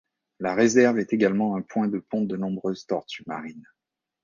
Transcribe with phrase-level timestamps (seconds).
[0.39, 3.67] La réserve est également un point de ponte de nombreuses tortues marines.